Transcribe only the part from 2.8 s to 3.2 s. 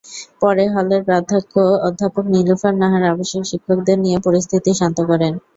Nahar